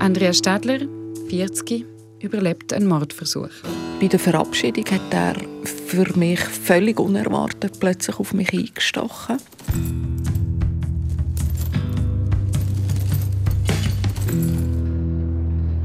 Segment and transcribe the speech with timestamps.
[0.00, 0.78] Andrea Stadler,
[1.28, 1.84] 40,
[2.20, 3.50] überlebt einen Mordversuch.
[4.00, 9.36] Bei der Verabschiedung hat er für mich völlig unerwartet plötzlich auf mich eingestochen.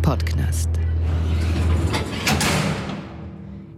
[0.02, 0.70] Podcast.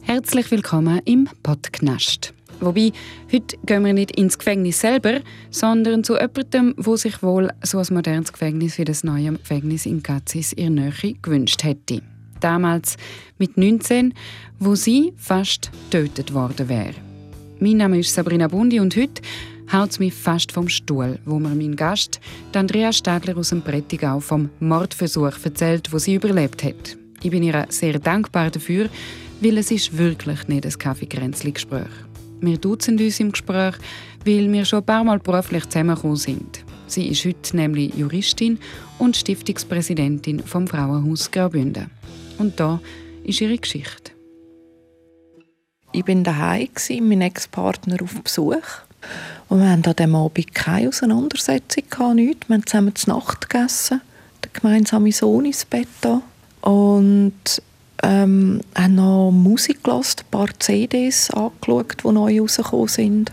[0.03, 2.36] Herzlich willkommen im Podcast.
[2.59, 2.91] Wobei,
[3.31, 5.21] heute gehen wir nicht ins Gefängnis selber,
[5.51, 10.01] sondern zu jemandem, wo sich wohl so ein modernes Gefängnis wie das neue Gefängnis in
[10.01, 12.01] Gazis in Nähe gewünscht hätte.
[12.39, 12.97] Damals
[13.37, 14.13] mit 19,
[14.59, 16.95] wo sie fast getötet worden wäre.
[17.59, 19.21] Mein Name ist Sabrina Bundi und heute
[19.71, 22.19] haut es mich fast vom Stuhl, wo mir mein Gast,
[22.53, 26.97] Andrea Stadler aus dem Prättigau, vom Mordversuch erzählt, wo sie überlebt hat.
[27.21, 28.89] Ich bin ihr sehr dankbar dafür,
[29.41, 32.07] weil es ist wirklich nicht ein Kaffeekränzli-Gespräch.
[32.41, 33.75] Wir duzen uns im Gespräch,
[34.25, 36.63] weil wir schon ein paar Mal beruflich zusammengekommen sind.
[36.87, 38.59] Sie ist heute nämlich Juristin
[38.99, 41.89] und Stiftungspräsidentin vom Frauenhaus Graubünden.
[42.37, 42.79] Und da
[43.23, 44.11] ist ihre Geschichte.
[45.91, 46.69] Ich bin daheim
[47.01, 48.55] mein Ex-Partner auf Besuch.
[49.49, 52.47] Und wir hatten an diesem Abend keine Auseinandersetzung, nichts.
[52.47, 54.01] Wir haben zusammen zur Nacht gegessen,
[54.43, 55.87] der gemeinsame Sohn ins Bett.
[56.61, 57.61] Und
[58.03, 63.31] ähm, haben noch Musik gelassen, ein paar CDs angeschaut, die neu rausgekommen sind.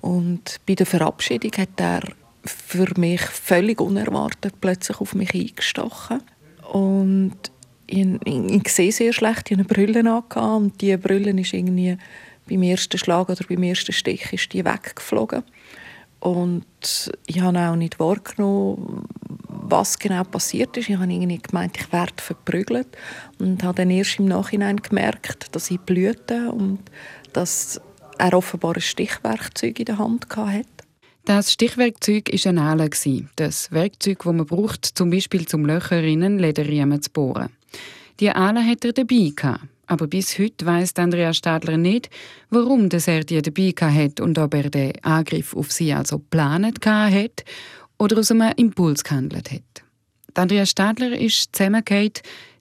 [0.00, 2.02] Und bei der Verabschiedung hat er
[2.44, 6.22] für mich völlig unerwartet plötzlich auf mich eingestochen.
[6.72, 7.36] Und
[7.86, 11.52] ich, ich, ich sehe sehr schlecht, ich hatte eine Brille an und diese Brille ist
[11.52, 11.96] irgendwie
[12.48, 15.42] beim ersten Schlag oder beim ersten Stich ist die weggeflogen.
[16.26, 19.04] Und ich habe auch nicht wahrgenommen,
[19.48, 20.88] was genau passiert ist.
[20.88, 22.88] Ich habe irgendwie gemeint, ich werde verprügelt
[23.38, 26.80] und habe dann erst im Nachhinein gemerkt, dass ich blühte und
[27.32, 27.80] dass
[28.18, 30.64] er offenbar ein Stichwerkzeug in der Hand hatte.
[31.26, 32.90] Das Stichwerkzeug war ein Aale.
[33.36, 37.50] Das Werkzeug, das man braucht, zum Beispiel zum Löcher in einen Lederriemen zu bohren.
[38.18, 39.32] Die Aale hat er dabei.
[39.86, 42.10] Aber bis heute weiss Andrea Stadler nicht,
[42.50, 47.44] warum er die dabei hat und ob er den Angriff auf sie also geplant hat
[47.98, 49.84] oder aus einem Impuls gehandelt hat.
[50.34, 52.12] Andrea Stadler ist zusammengefallen,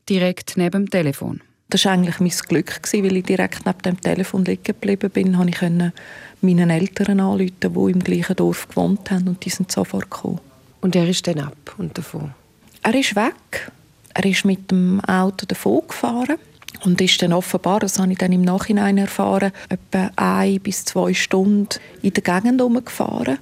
[0.07, 1.41] direkt neben dem Telefon.
[1.69, 5.33] Das war eigentlich mein Glück, weil ich direkt neben dem Telefon liegen geblieben bin.
[5.35, 10.11] konnte ich meinen Eltern anrufen, die im gleichen Dorf gewohnt haben und die sind sofort
[10.11, 10.39] gekommen.
[10.81, 12.35] Und er ist dann ab und davon?
[12.83, 13.71] Er ist weg.
[14.13, 16.37] Er ist mit dem Auto davon gefahren
[16.85, 21.13] und ist dann offenbar, das habe ich dann im Nachhinein erfahren, etwa ein bis zwei
[21.13, 21.67] Stunden
[22.01, 23.39] in der Gegend herumgefahren.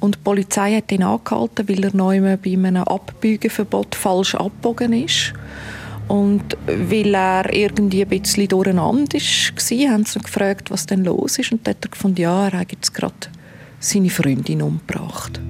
[0.00, 5.32] Und die Polizei hat ihn angehalten, weil er neu bei einem Abbiegeverbot falsch abgebogen ist.
[6.08, 11.38] Und weil er irgendwie ein bisschen durcheinander war, haben sie ihn gefragt, was denn los
[11.38, 11.52] ist.
[11.52, 13.14] Und dann hat er gefunden, ja, er hat jetzt gerade
[13.78, 15.40] seine Freundin umgebracht.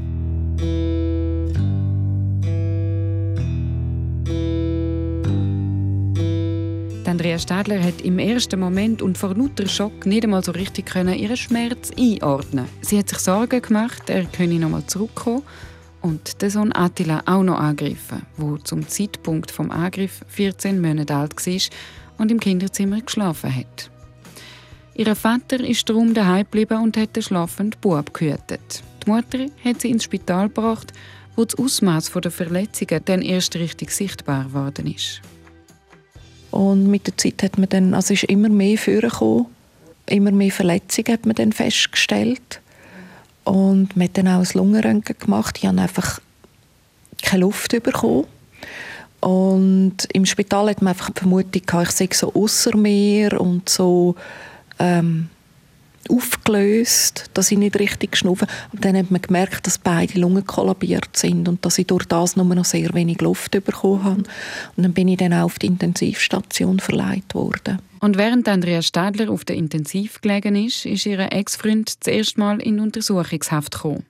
[7.12, 11.12] Andrea Stadler hat im ersten Moment und vor lauter Schock nicht einmal so richtig können
[11.12, 12.65] ihren Schmerz einordnen.
[12.81, 15.43] Sie hat sich Sorgen gemacht, er könne noch mal zurückkommen
[16.00, 21.47] und den Sohn Attila auch noch angegriffen, wo zum Zeitpunkt vom Angriff 14 Monate alt
[21.47, 21.61] war
[22.17, 23.91] und im Kinderzimmer geschlafen hat.
[24.94, 28.83] Ihr Vater ist darum daheim geblieben und hat den schlafenden Bub gehütet.
[29.05, 30.94] Die Mutter hat sie ins Spital gebracht,
[31.37, 35.21] wo das Ausmaß der Verletzungen dann erst richtig sichtbar geworden ist.
[36.52, 39.46] Und mit der Zeit hat man dann, also ist immer mehr vorgekommen,
[40.06, 42.60] immer mehr Verletzungen hat man dann festgestellt.
[43.44, 45.58] Und man hat dann auch ein Lungenröntgen gemacht.
[45.58, 46.20] Ich habe einfach
[47.22, 48.26] keine Luft bekommen.
[49.20, 53.69] Und im Spital hat man einfach die Vermutung gehabt, ich sei so außer mir und
[53.69, 54.14] so
[54.78, 55.28] ähm,
[56.08, 58.46] aufgelöst, dass ich nicht richtig schnaufe.
[58.72, 62.36] Und dann hat man gemerkt, dass beide Lungen kollabiert sind und dass ich durch das
[62.36, 64.22] nur noch sehr wenig Luft bekommen habe.
[64.76, 67.78] Und dann bin ich dann auch auf die Intensivstation verleiht worden.
[68.00, 72.80] Und während Andrea Stadler auf der Intensiv gelegen ist, ist ihr Ex-Freund zuerst mal in
[72.80, 74.04] Untersuchungshaft gekommen.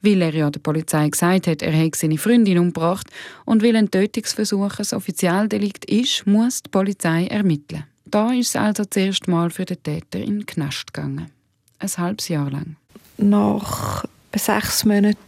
[0.00, 3.08] Weil er ja der Polizei gesagt hat, er hätte seine Freundin umgebracht
[3.44, 7.84] und weil ein Tötungsversuch ein Offizialdelikt ist, muss die Polizei ermitteln.
[8.04, 11.30] Da ist es also zuerst mal für den Täter in den Knast gegangen.
[11.78, 12.76] Ein halbes Jahr lang.
[13.18, 14.04] Nach
[14.34, 15.18] sechs Monaten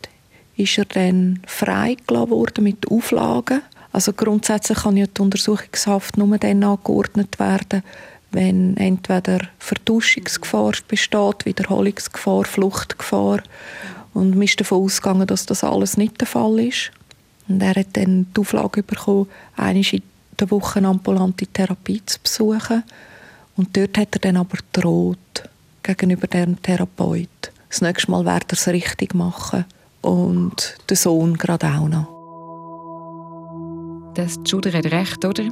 [0.56, 3.62] ist er dann freigelassen worden mit Auflagen.
[3.92, 7.82] Also grundsätzlich kann ja die Untersuchungshaft nur dann angeordnet werden,
[8.30, 13.42] wenn entweder Vertuschungsgefahr besteht, Wiederholungsgefahr, Fluchtgefahr.
[14.14, 16.90] Und man ist davon ausgegangen, dass das alles nicht der Fall ist.
[17.48, 20.02] Und er hat dann die Auflage bekommen, einmal in
[20.42, 22.82] der Woche ambulante Therapie zu besuchen.
[23.56, 25.48] Und dort hat er dann aber droht
[25.82, 27.28] gegenüber dem Therapeut.
[27.68, 29.64] Das nächste Mal wird er es richtig machen.
[30.00, 32.08] Und der Sohn gerade auch noch.
[34.14, 35.44] Das Juder hat recht, oder?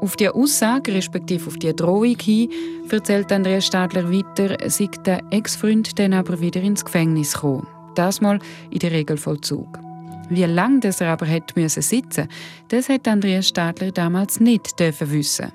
[0.00, 2.50] Auf die Aussage, respektive auf die Drohung hin,
[2.88, 7.66] erzählt Andreas Stadler weiter, sei der Ex-Freund dann aber wieder ins Gefängnis gekommen.
[7.96, 8.38] Das mal
[8.70, 9.87] in der Regelvollzug.
[10.30, 12.28] Wie lange das er aber hätte müssen sitzen,
[12.68, 15.52] das hat Andreas Stadler damals nicht dürfen wissen.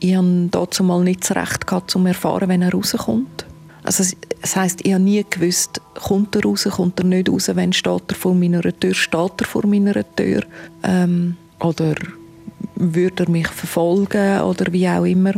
[0.00, 3.46] Ich hatte dazu mal nicht das Recht gehabt, um zu erfahren, wenn er rauskommt.
[3.82, 4.04] Also
[4.40, 8.10] das heisst, ich habe nie gewusst, kommt er raus, kommt er nicht raus, wenn steht
[8.10, 10.42] er vor meiner Tür, steht er vor meiner Tür.
[10.82, 11.94] Ähm, oder
[12.74, 15.32] würde er mich verfolgen oder wie auch immer.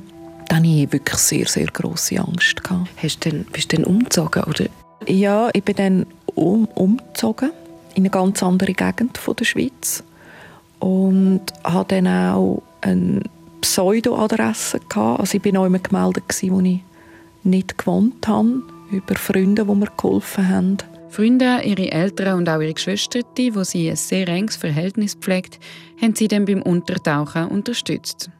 [0.48, 2.62] Dann hatte ich wirklich sehr, sehr grosse Angst.
[2.62, 2.88] Gehabt.
[3.00, 4.42] Hast du denn, bist du denn umgezogen?
[4.44, 4.66] Oder?
[5.06, 7.50] Ja, ich bin dann um, umgezogen
[7.94, 10.02] in eine ganz andere Gegend von der Schweiz
[10.78, 13.22] und hatte dann auch eine
[13.60, 14.80] Pseudo-Adresse.
[14.94, 16.80] Also ich war auch immer gemeldet, wo ich
[17.42, 20.76] nicht gewohnt habe, über Freunde, die mir geholfen haben.
[21.10, 25.58] Freunde, ihre Eltern und auch ihre Geschwister, die sie ein sehr enges Verhältnis pflegt,
[26.00, 28.30] haben sie dann beim Untertauchen unterstützt.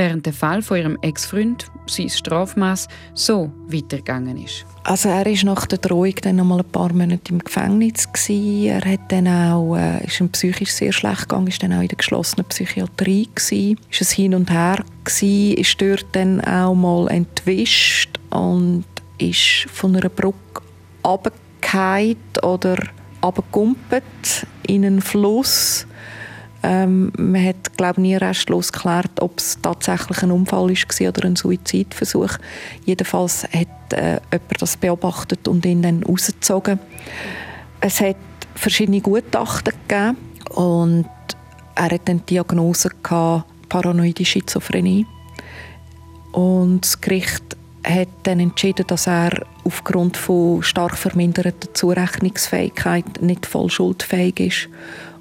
[0.00, 4.64] Während der Fall von ihrem Ex-Freund sein Strafmaß so weitergegangen ist.
[4.82, 8.64] Also er ist nach der Drohung dann noch mal ein paar Monate im Gefängnis gewesen.
[8.64, 11.88] Er hat dann auch, äh, ist ihm psychisch sehr schlecht gegangen, ist dann auch in
[11.88, 13.78] der geschlossenen Psychiatrie gewesen.
[13.90, 18.86] Ist es hin und her gewesen, ist dort dann auch mal entwischt und
[19.18, 20.62] ist von einer Brücke
[21.04, 22.78] runtergefallen oder
[23.20, 25.86] abgekumpelt in einen Fluss.
[26.62, 31.36] Ähm, man hat glaube nie restlos geklärt, ob es tatsächlich ein Unfall war oder ein
[31.36, 32.34] Suizidversuch.
[32.84, 36.78] Jedenfalls hat äh, jemand das beobachtet und ihn dann rausgezogen.
[37.80, 38.16] Es hat
[38.54, 40.16] verschiedene Gutachten gegeben
[40.50, 41.06] und
[41.76, 45.06] er hat dann die Diagnose gehabt, paranoide Schizophrenie.
[46.32, 53.70] Und das Gericht hat dann entschieden, dass er aufgrund von stark verminderter Zurechnungsfähigkeit nicht voll
[53.70, 54.68] schuldfähig ist.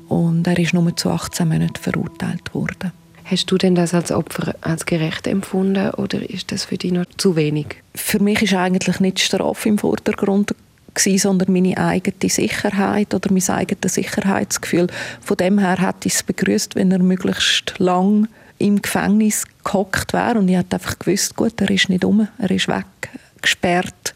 [0.10, 2.92] Und er ist nur zu 18 Monaten verurteilt worden.
[3.24, 7.06] Hast du denn das als Opfer als gerecht empfunden oder ist das für dich noch
[7.18, 7.76] zu wenig?
[7.94, 10.56] Für mich ist eigentlich nicht Strafe im Vordergrund
[10.98, 14.88] sondern meine eigene Sicherheit oder mein eigenes Sicherheitsgefühl.
[15.22, 18.28] Von dem her hätte ich es begrüßt, wenn er möglichst lang
[18.58, 22.52] im Gefängnis gehockt wäre und ich hätte einfach gewusst, gut, er ist nicht um, er
[22.52, 24.14] ist weggesperrt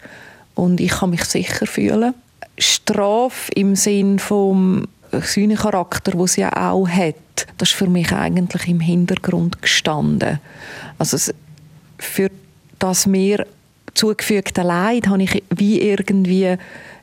[0.56, 2.14] und ich kann mich sicher fühlen.
[2.58, 4.88] Strafe im Sinn vom
[5.22, 10.40] Charakter, wo sie ja auch hat, das ist für mich eigentlich im Hintergrund gestanden.
[10.98, 11.34] Also
[11.98, 12.30] für
[12.80, 13.46] das mir
[13.94, 16.58] zugefügte Leid habe ich wie irgendwie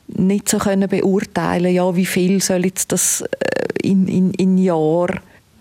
[0.07, 5.07] nicht so können beurteilen, ja, wie viel soll jetzt das äh, in, in, in Jahr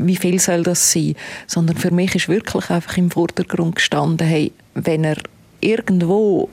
[0.07, 1.15] wie viel soll das sein,
[1.47, 5.19] sondern für mich ist wirklich einfach im Vordergrund gestanden, hey, wenn er
[5.61, 6.49] irgendwo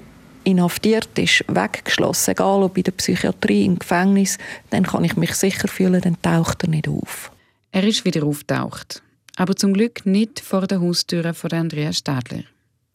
[0.48, 4.38] inhaftiert ist, weggeschlossen, egal ob in der Psychiatrie, im Gefängnis,
[4.70, 7.32] dann kann ich mich sicher fühlen, dann taucht er nicht auf.
[7.72, 9.02] Er ist wieder auftaucht,
[9.36, 12.44] aber zum Glück nicht vor der Haustür von Andreas Stadler.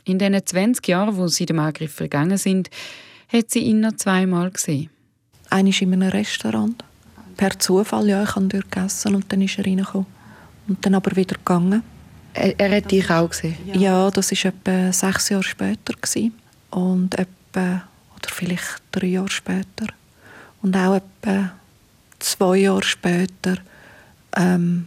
[0.04, 2.70] In den 20 Jahren, wo sie dem Angriff vergangen sind,
[3.28, 4.90] hat sie ihn noch zweimal gesehen.
[5.50, 6.82] Einmal in einem Restaurant.
[7.36, 10.06] Per Zufall, ja, ich habe dort gegessen und dann ist er reingekommen
[10.68, 11.82] und dann aber wieder gegangen.
[12.34, 13.56] Er, er hat dich auch gesehen?
[13.74, 15.92] Ja, das war etwa sechs Jahre später.
[15.92, 16.32] Gewesen.
[16.70, 19.86] Und etwa, oder vielleicht drei Jahre später.
[20.62, 21.52] Und auch etwa
[22.18, 23.56] zwei Jahre später
[24.36, 24.86] ähm,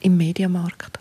[0.00, 0.98] im Mediamarkt.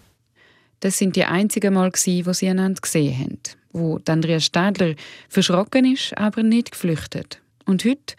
[0.81, 3.39] Das sind die einzigen Mal, wo sie einander gesehen haben.
[3.71, 4.95] Wo Andrea Stadler
[5.29, 7.41] verschrocken ist, aber nicht geflüchtet.
[7.65, 8.15] Und heute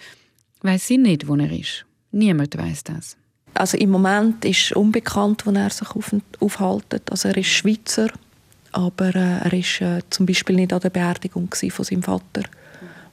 [0.63, 1.85] weiß sie nicht, wo er ist.
[2.11, 3.17] Niemand weiß das.
[3.55, 7.11] Also im Moment ist unbekannt, wo er sich auf, aufhält.
[7.11, 8.09] Also er ist Schweizer,
[8.77, 12.43] aber äh, er ist äh, zum Beispiel nicht an der Beerdigung von seinem Vater,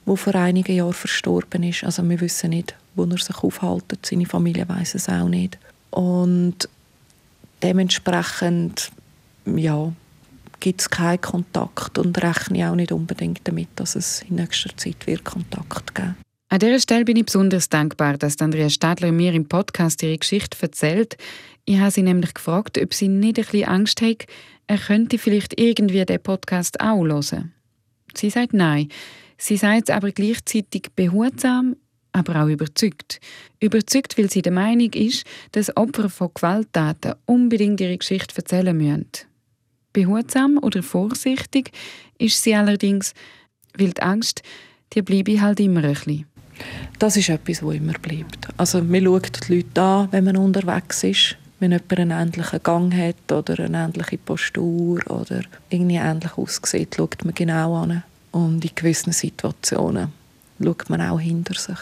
[0.04, 1.84] wo vor einigen Jahren verstorben ist.
[1.84, 3.84] Also wir wissen nicht, wo er sich aufhält.
[4.02, 5.58] Seine Familie weiß es auch nicht.
[5.90, 6.68] Und
[7.62, 8.90] dementsprechend,
[9.46, 9.90] ja,
[10.60, 15.06] gibt es keinen Kontakt und rechne auch nicht unbedingt damit, dass es in nächster Zeit
[15.06, 16.16] wird Kontakt geben
[16.54, 20.56] an dieser Stelle bin ich besonders dankbar, dass Andrea Stadler mir im Podcast ihre Geschichte
[20.62, 21.16] erzählt.
[21.64, 24.26] Ich habe sie nämlich gefragt, ob sie nicht ein bisschen Angst hat,
[24.66, 27.52] er könnte vielleicht irgendwie den Podcast auch hören.
[28.14, 28.88] Sie sagt nein.
[29.36, 31.76] Sie sagt es aber gleichzeitig behutsam,
[32.12, 33.20] aber auch überzeugt.
[33.60, 39.08] Überzeugt, weil sie der Meinung ist, dass Opfer von Gewalttaten unbedingt ihre Geschichte erzählen müssen.
[39.92, 41.72] Behutsam oder vorsichtig
[42.18, 43.14] ist sie allerdings,
[43.76, 44.42] weil die Angst,
[44.92, 46.26] die bleibe halt immer ein bisschen.
[46.98, 48.48] Das ist etwas, das immer bleibt.
[48.56, 52.94] Also man schaut die Leute an, wenn man unterwegs ist wenn jemand einen ähnlichen Gang
[52.94, 58.02] hat oder eine ähnliche Postur oder irgendwie ähnlich aussieht, schaut man genau an.
[58.32, 60.12] Und in gewissen Situationen
[60.62, 61.78] schaut man auch hinter sich.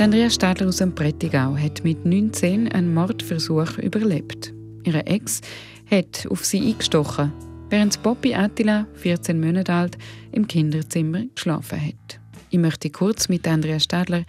[0.00, 4.54] Andrea Stadler aus dem Prättigau hat mit 19 einen Mordversuch überlebt.
[4.84, 5.40] Ihre Ex
[5.90, 7.32] hat auf sie eingestochen,
[7.70, 9.98] während Poppy Attila, 14 Monate alt,
[10.32, 12.20] im Kinderzimmer geschlafen hat.
[12.50, 14.24] Ich möchte kurz mit Andrea Stadler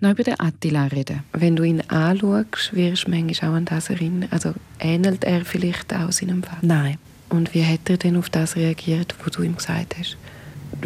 [0.00, 1.24] noch über den Attila reden.
[1.32, 4.28] Wenn du ihn anschaust, wirst du manchmal auch an das erinnern.
[4.30, 6.58] Also ähnelt er vielleicht auch seinem Vater?
[6.62, 6.98] Nein.
[7.30, 10.16] Und wie hat er denn auf das reagiert, was du ihm gesagt hast?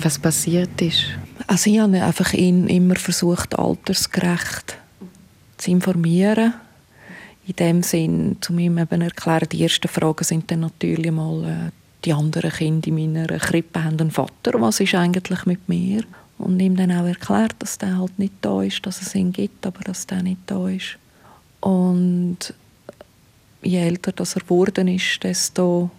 [0.01, 1.05] Was passiert ist?
[1.47, 4.79] Also ich habe einfach ihn immer versucht, altersgerecht
[5.57, 6.55] zu informieren.
[7.49, 11.71] In dem Sinn, zu ihm eben erklären, die ersten Fragen sind dann natürlich mal, äh,
[12.05, 16.03] die anderen Kinder in meiner Krippe haben einen Vater, was ist eigentlich mit mir?
[16.37, 19.67] Und ihm dann auch erklärt, dass der halt nicht da ist, dass es ihn gibt,
[19.67, 20.99] aber dass der nicht da ist.
[21.61, 22.55] Und
[23.63, 25.91] je älter das er geworden ist, desto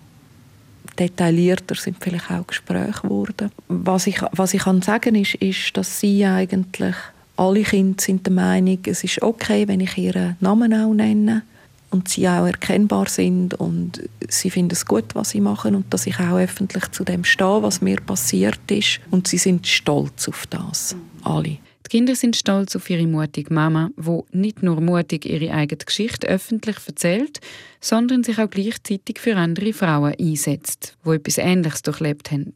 [0.99, 3.51] detaillierter sind vielleicht auch Gespräche geworden.
[3.67, 6.95] Was ich, was ich kann sagen ist, ist, dass sie eigentlich,
[7.39, 11.43] alle Kinder sind der Meinung, es ist okay, wenn ich ihren Namen auch nenne
[11.89, 16.05] und sie auch erkennbar sind und sie finden es gut, was sie machen und dass
[16.05, 20.47] ich auch öffentlich zu dem stehe, was mir passiert ist und sie sind stolz auf
[20.47, 21.57] das, alle.
[21.85, 26.27] Die Kinder sind stolz auf ihre mutige Mama, wo nicht nur mutig ihre eigene Geschichte
[26.27, 27.39] öffentlich erzählt,
[27.79, 32.53] sondern sich auch gleichzeitig für andere Frauen einsetzt, wo etwas Ähnliches durchlebt haben.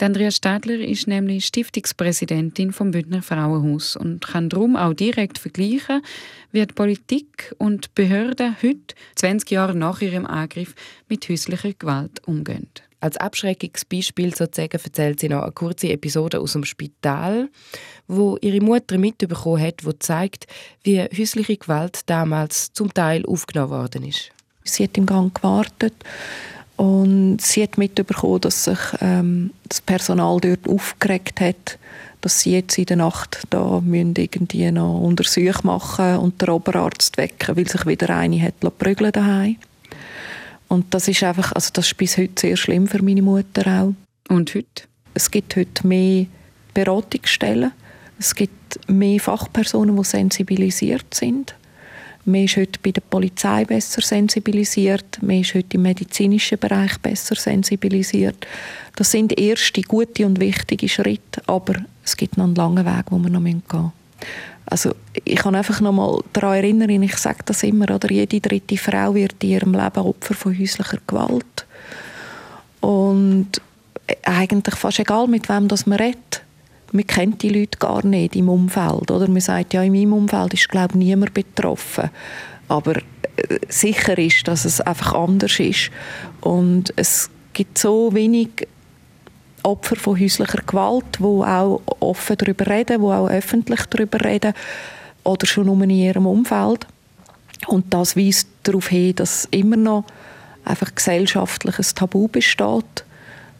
[0.00, 6.02] Die Andrea Stadler ist nämlich Stiftungspräsidentin vom Bündner Frauenhaus und kann darum auch direkt vergleichen,
[6.52, 10.76] wie die Politik und die Behörden heute, 20 Jahre nach ihrem Angriff,
[11.08, 12.68] mit häuslicher Gewalt umgehen.
[13.00, 17.48] Als Abschreckungsbeispiel sozusagen erzählt sie noch eine kurze Episode aus dem Spital,
[18.06, 20.46] wo ihre Mutter mitbekommen hat, wo zeigt,
[20.84, 24.30] wie häusliche Gewalt damals zum Teil aufgenommen worden ist.
[24.62, 25.94] Sie hat im Gang gewartet
[26.78, 31.76] und sie hat mitbekommen, dass sich ähm, das Personal dort aufgeregt hat,
[32.20, 37.16] dass sie jetzt in der Nacht da müssen irgendwie noch Untersuchungen machen und den Oberarzt
[37.16, 39.56] wecken, weil sich wieder eine hat prügeln daheim.
[40.68, 43.94] Und das ist einfach, also das ist bis heute sehr schlimm für meine Mutter auch.
[44.32, 44.84] Und heute?
[45.14, 46.26] Es gibt heute mehr
[46.74, 47.72] Beratungsstellen.
[48.20, 51.56] Es gibt mehr Fachpersonen, die sensibilisiert sind.
[52.28, 55.18] Man ist heute bei der Polizei besser sensibilisiert.
[55.22, 58.46] Man ist heute im medizinischen Bereich besser sensibilisiert.
[58.96, 63.18] Das sind erste gute und wichtige Schritte, aber es gibt noch einen langen Weg, wo
[63.18, 63.92] wir noch gehen müssen.
[64.66, 64.94] Also
[65.24, 69.14] ich kann einfach noch mal daran erinnern, ich sage das immer, oder jede dritte Frau
[69.14, 71.66] wird in ihrem Leben Opfer von häuslicher Gewalt.
[72.82, 73.52] Und
[74.24, 76.42] eigentlich fast egal, mit wem das man redet,
[76.92, 79.10] man kennt die Leute gar nicht im Umfeld.
[79.10, 79.28] Oder?
[79.28, 82.10] Man sagt, ja, in meinem Umfeld ist glaube ich, niemand betroffen.
[82.68, 85.90] Aber äh, sicher ist, dass es einfach anders ist.
[86.40, 88.66] Und es gibt so wenig
[89.62, 94.54] Opfer von häuslicher Gewalt, die auch offen darüber reden, die auch öffentlich darüber reden
[95.24, 96.86] oder schon nur in ihrem Umfeld.
[97.66, 100.04] Und das weist darauf hin, dass immer noch
[100.64, 103.04] einfach gesellschaftliches Tabu besteht,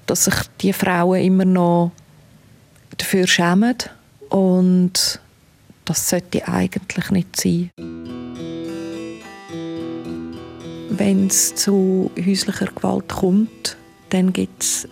[0.06, 1.92] dass sich die Frauen immer noch
[2.98, 3.76] dafür schämen
[4.28, 5.20] und
[5.84, 7.70] das sollte eigentlich nicht sein.
[10.90, 13.76] Wenn es zu häuslicher Gewalt kommt,
[14.10, 14.88] dann gibt es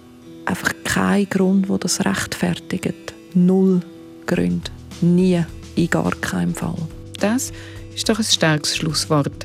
[0.46, 3.14] einfach keinen Grund, der das rechtfertigt.
[3.34, 3.80] Null
[4.26, 4.70] Gründe.
[5.00, 5.44] Nie.
[5.74, 6.76] In gar keinem Fall.
[7.20, 7.52] Das
[7.94, 9.44] ist doch ein starkes Schlusswort.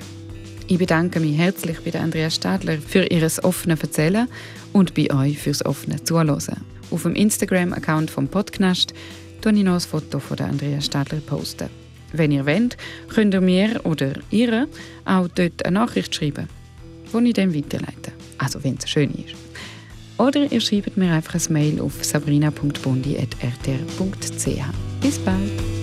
[0.67, 4.29] Ich bedanke mich herzlich bei Andrea Stadler für ihr offenes Erzählen
[4.71, 6.70] und bei euch fürs offene Zuhören.
[6.91, 8.93] Auf dem Instagram-Account vom Podcast
[9.41, 11.69] tue ich noch ein Foto von der Andrea Stadler posten.
[12.13, 14.67] Wenn ihr wollt, könnt ihr mir oder ihr
[15.05, 16.48] auch dort eine Nachricht schreiben,
[17.13, 18.12] die ich dann weiterleite.
[18.38, 19.36] Also wenn es schön ist.
[20.17, 25.01] Oder ihr schreibt mir einfach ein Mail auf sabrina.bondi.rtr.ch.
[25.01, 25.80] Bis bald!